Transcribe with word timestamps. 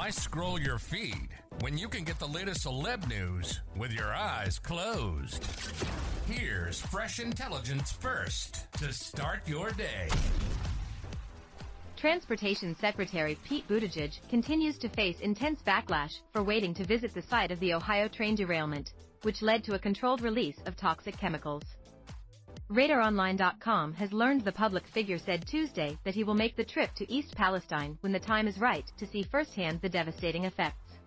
Why 0.00 0.08
scroll 0.08 0.58
your 0.58 0.78
feed 0.78 1.28
when 1.60 1.76
you 1.76 1.86
can 1.86 2.04
get 2.04 2.18
the 2.18 2.26
latest 2.26 2.64
celeb 2.64 3.06
news 3.06 3.60
with 3.76 3.92
your 3.92 4.14
eyes 4.14 4.58
closed? 4.58 5.44
Here's 6.26 6.80
fresh 6.80 7.20
intelligence 7.20 7.92
first 7.92 8.72
to 8.78 8.94
start 8.94 9.46
your 9.46 9.72
day. 9.72 10.08
Transportation 11.98 12.74
Secretary 12.80 13.36
Pete 13.44 13.68
Buttigieg 13.68 14.18
continues 14.30 14.78
to 14.78 14.88
face 14.88 15.20
intense 15.20 15.60
backlash 15.66 16.20
for 16.32 16.42
waiting 16.42 16.72
to 16.72 16.84
visit 16.86 17.12
the 17.12 17.20
site 17.20 17.50
of 17.50 17.60
the 17.60 17.74
Ohio 17.74 18.08
train 18.08 18.34
derailment, 18.34 18.94
which 19.20 19.42
led 19.42 19.62
to 19.64 19.74
a 19.74 19.78
controlled 19.78 20.22
release 20.22 20.56
of 20.64 20.78
toxic 20.78 21.18
chemicals. 21.18 21.64
RadarOnline.com 22.70 23.94
has 23.94 24.12
learned 24.12 24.42
the 24.42 24.52
public 24.52 24.86
figure 24.86 25.18
said 25.18 25.46
Tuesday 25.46 25.98
that 26.04 26.14
he 26.14 26.24
will 26.24 26.34
make 26.34 26.56
the 26.56 26.64
trip 26.64 26.94
to 26.94 27.12
East 27.12 27.34
Palestine 27.34 27.98
when 28.00 28.12
the 28.12 28.20
time 28.20 28.46
is 28.46 28.60
right 28.60 28.84
to 28.96 29.06
see 29.06 29.22
firsthand 29.22 29.80
the 29.80 29.88
devastating 29.88 30.44
effects. 30.44 30.98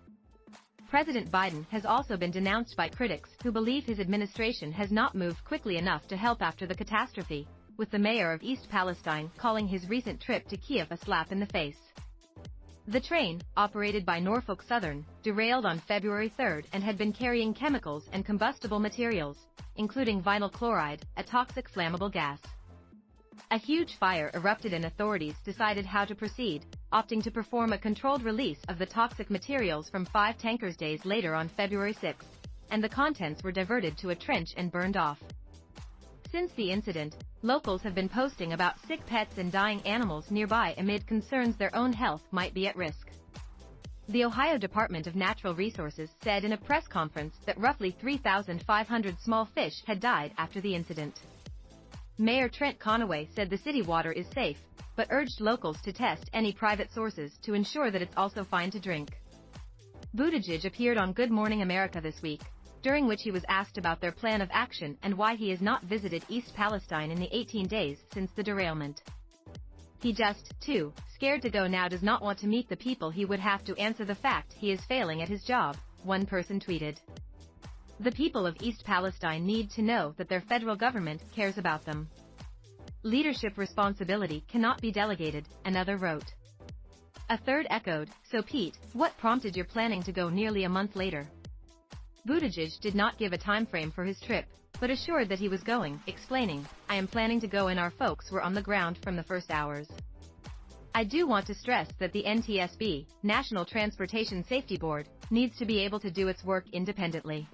President 0.90 1.30
Biden 1.30 1.66
has 1.70 1.84
also 1.84 2.16
been 2.16 2.30
denounced 2.30 2.76
by 2.76 2.88
critics 2.88 3.30
who 3.42 3.50
believe 3.50 3.84
his 3.84 3.98
administration 3.98 4.70
has 4.72 4.92
not 4.92 5.14
moved 5.14 5.44
quickly 5.44 5.76
enough 5.76 6.06
to 6.08 6.16
help 6.16 6.40
after 6.40 6.66
the 6.66 6.74
catastrophe, 6.74 7.48
with 7.76 7.90
the 7.90 7.98
mayor 7.98 8.30
of 8.30 8.42
East 8.42 8.68
Palestine 8.68 9.30
calling 9.36 9.66
his 9.66 9.88
recent 9.88 10.20
trip 10.20 10.46
to 10.48 10.56
Kiev 10.56 10.92
a 10.92 10.96
slap 10.96 11.32
in 11.32 11.40
the 11.40 11.46
face. 11.46 11.80
The 12.86 13.00
train, 13.00 13.40
operated 13.56 14.04
by 14.04 14.20
Norfolk 14.20 14.62
Southern, 14.62 15.06
derailed 15.22 15.64
on 15.64 15.78
February 15.78 16.28
3 16.28 16.64
and 16.74 16.84
had 16.84 16.98
been 16.98 17.14
carrying 17.14 17.54
chemicals 17.54 18.06
and 18.12 18.26
combustible 18.26 18.78
materials, 18.78 19.46
including 19.76 20.22
vinyl 20.22 20.52
chloride, 20.52 21.02
a 21.16 21.22
toxic 21.22 21.72
flammable 21.72 22.12
gas. 22.12 22.40
A 23.50 23.56
huge 23.56 23.96
fire 23.96 24.30
erupted 24.34 24.74
and 24.74 24.84
authorities 24.84 25.36
decided 25.46 25.86
how 25.86 26.04
to 26.04 26.14
proceed, 26.14 26.66
opting 26.92 27.22
to 27.22 27.30
perform 27.30 27.72
a 27.72 27.78
controlled 27.78 28.22
release 28.22 28.60
of 28.68 28.78
the 28.78 28.86
toxic 28.86 29.30
materials 29.30 29.88
from 29.88 30.04
five 30.04 30.36
tankers 30.36 30.76
days 30.76 31.06
later 31.06 31.34
on 31.34 31.48
February 31.48 31.94
6, 31.94 32.22
and 32.70 32.84
the 32.84 32.88
contents 32.88 33.42
were 33.42 33.50
diverted 33.50 33.96
to 33.96 34.10
a 34.10 34.14
trench 34.14 34.50
and 34.58 34.70
burned 34.70 34.98
off. 34.98 35.18
Since 36.34 36.52
the 36.54 36.72
incident, 36.72 37.14
locals 37.42 37.80
have 37.82 37.94
been 37.94 38.08
posting 38.08 38.54
about 38.54 38.84
sick 38.88 39.06
pets 39.06 39.38
and 39.38 39.52
dying 39.52 39.80
animals 39.82 40.32
nearby 40.32 40.74
amid 40.78 41.06
concerns 41.06 41.56
their 41.56 41.72
own 41.76 41.92
health 41.92 42.22
might 42.32 42.52
be 42.52 42.66
at 42.66 42.74
risk. 42.74 43.06
The 44.08 44.24
Ohio 44.24 44.58
Department 44.58 45.06
of 45.06 45.14
Natural 45.14 45.54
Resources 45.54 46.10
said 46.24 46.44
in 46.44 46.52
a 46.52 46.56
press 46.56 46.88
conference 46.88 47.36
that 47.46 47.56
roughly 47.60 47.92
3,500 47.92 49.20
small 49.20 49.44
fish 49.44 49.80
had 49.86 50.00
died 50.00 50.32
after 50.36 50.60
the 50.60 50.74
incident. 50.74 51.20
Mayor 52.18 52.48
Trent 52.48 52.80
Conaway 52.80 53.28
said 53.32 53.48
the 53.48 53.58
city 53.58 53.82
water 53.82 54.10
is 54.10 54.26
safe, 54.34 54.58
but 54.96 55.06
urged 55.10 55.40
locals 55.40 55.80
to 55.82 55.92
test 55.92 56.30
any 56.32 56.52
private 56.52 56.92
sources 56.92 57.38
to 57.44 57.54
ensure 57.54 57.92
that 57.92 58.02
it's 58.02 58.16
also 58.16 58.42
fine 58.42 58.72
to 58.72 58.80
drink. 58.80 59.12
Buttigieg 60.16 60.64
appeared 60.64 60.98
on 60.98 61.12
Good 61.12 61.30
Morning 61.30 61.62
America 61.62 62.00
this 62.00 62.20
week, 62.22 62.40
during 62.84 63.06
which 63.06 63.22
he 63.22 63.30
was 63.30 63.46
asked 63.48 63.78
about 63.78 63.98
their 63.98 64.12
plan 64.12 64.42
of 64.42 64.50
action 64.52 64.96
and 65.02 65.16
why 65.16 65.34
he 65.34 65.48
has 65.48 65.62
not 65.62 65.82
visited 65.84 66.22
East 66.28 66.54
Palestine 66.54 67.10
in 67.10 67.18
the 67.18 67.34
18 67.34 67.66
days 67.66 67.96
since 68.12 68.30
the 68.32 68.42
derailment. 68.42 69.02
He 70.02 70.12
just, 70.12 70.52
too, 70.60 70.92
scared 71.14 71.40
to 71.42 71.50
go 71.50 71.66
now 71.66 71.88
does 71.88 72.02
not 72.02 72.20
want 72.20 72.38
to 72.40 72.46
meet 72.46 72.68
the 72.68 72.76
people 72.76 73.08
he 73.10 73.24
would 73.24 73.40
have 73.40 73.64
to 73.64 73.76
answer 73.76 74.04
the 74.04 74.14
fact 74.14 74.52
he 74.52 74.70
is 74.70 74.84
failing 74.84 75.22
at 75.22 75.30
his 75.30 75.42
job, 75.44 75.78
one 76.02 76.26
person 76.26 76.60
tweeted. 76.60 76.98
The 78.00 78.12
people 78.12 78.46
of 78.46 78.56
East 78.60 78.84
Palestine 78.84 79.46
need 79.46 79.70
to 79.70 79.82
know 79.82 80.14
that 80.18 80.28
their 80.28 80.42
federal 80.42 80.76
government 80.76 81.22
cares 81.34 81.56
about 81.56 81.86
them. 81.86 82.06
Leadership 83.02 83.56
responsibility 83.56 84.44
cannot 84.46 84.82
be 84.82 84.92
delegated, 84.92 85.48
another 85.64 85.96
wrote. 85.96 86.34
A 87.30 87.38
third 87.38 87.66
echoed, 87.70 88.10
so 88.30 88.42
Pete, 88.42 88.76
what 88.92 89.16
prompted 89.16 89.56
your 89.56 89.64
planning 89.64 90.02
to 90.02 90.12
go 90.12 90.28
nearly 90.28 90.64
a 90.64 90.68
month 90.68 90.96
later? 90.96 91.26
Buttigieg 92.26 92.80
did 92.80 92.94
not 92.94 93.18
give 93.18 93.34
a 93.34 93.38
time 93.38 93.66
frame 93.66 93.90
for 93.90 94.02
his 94.02 94.18
trip, 94.18 94.46
but 94.80 94.88
assured 94.88 95.28
that 95.28 95.38
he 95.38 95.48
was 95.48 95.62
going, 95.62 96.00
explaining, 96.06 96.66
I 96.88 96.96
am 96.96 97.06
planning 97.06 97.38
to 97.40 97.46
go 97.46 97.68
and 97.68 97.78
our 97.78 97.90
folks 97.90 98.30
were 98.30 98.40
on 98.40 98.54
the 98.54 98.62
ground 98.62 98.98
from 99.02 99.14
the 99.14 99.22
first 99.22 99.50
hours. 99.50 99.88
I 100.94 101.04
do 101.04 101.26
want 101.26 101.46
to 101.48 101.54
stress 101.54 101.88
that 101.98 102.12
the 102.12 102.22
NTSB, 102.22 103.06
National 103.22 103.66
Transportation 103.66 104.42
Safety 104.44 104.78
Board, 104.78 105.06
needs 105.30 105.58
to 105.58 105.66
be 105.66 105.80
able 105.80 106.00
to 106.00 106.10
do 106.10 106.28
its 106.28 106.44
work 106.44 106.64
independently. 106.72 107.46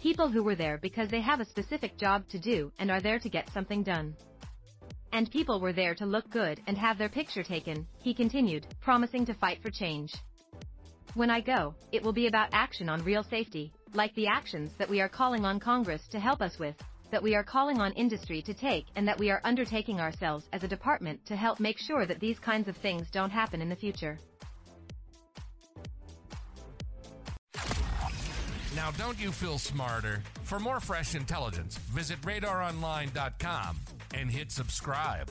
People 0.00 0.28
who 0.28 0.44
were 0.44 0.54
there 0.54 0.78
because 0.78 1.08
they 1.08 1.20
have 1.20 1.40
a 1.40 1.44
specific 1.44 1.96
job 1.96 2.28
to 2.28 2.38
do 2.38 2.70
and 2.78 2.90
are 2.90 3.00
there 3.00 3.18
to 3.18 3.28
get 3.28 3.50
something 3.52 3.82
done. 3.82 4.14
And 5.12 5.30
people 5.30 5.60
were 5.60 5.72
there 5.72 5.94
to 5.96 6.06
look 6.06 6.30
good 6.30 6.60
and 6.66 6.78
have 6.78 6.98
their 6.98 7.08
picture 7.08 7.42
taken, 7.42 7.86
he 7.98 8.14
continued, 8.14 8.66
promising 8.80 9.26
to 9.26 9.34
fight 9.34 9.60
for 9.60 9.70
change. 9.70 10.12
When 11.14 11.28
I 11.28 11.42
go, 11.42 11.74
it 11.92 12.02
will 12.02 12.14
be 12.14 12.26
about 12.26 12.48
action 12.52 12.88
on 12.88 13.04
real 13.04 13.22
safety, 13.22 13.70
like 13.92 14.14
the 14.14 14.28
actions 14.28 14.70
that 14.78 14.88
we 14.88 15.02
are 15.02 15.10
calling 15.10 15.44
on 15.44 15.60
Congress 15.60 16.00
to 16.10 16.18
help 16.18 16.40
us 16.40 16.58
with, 16.58 16.74
that 17.10 17.22
we 17.22 17.34
are 17.34 17.44
calling 17.44 17.82
on 17.82 17.92
industry 17.92 18.40
to 18.40 18.54
take 18.54 18.86
and 18.96 19.06
that 19.06 19.18
we 19.18 19.30
are 19.30 19.42
undertaking 19.44 20.00
ourselves 20.00 20.46
as 20.54 20.64
a 20.64 20.68
department 20.68 21.20
to 21.26 21.36
help 21.36 21.60
make 21.60 21.78
sure 21.78 22.06
that 22.06 22.18
these 22.18 22.38
kinds 22.38 22.66
of 22.66 22.78
things 22.78 23.08
don't 23.12 23.28
happen 23.28 23.60
in 23.60 23.68
the 23.68 23.76
future. 23.76 24.18
Now, 28.74 28.90
don't 28.92 29.20
you 29.20 29.32
feel 29.32 29.58
smarter? 29.58 30.22
For 30.44 30.58
more 30.58 30.80
fresh 30.80 31.14
intelligence, 31.14 31.76
visit 31.76 32.22
radaronline.com 32.22 33.76
and 34.14 34.30
hit 34.30 34.50
subscribe. 34.50 35.30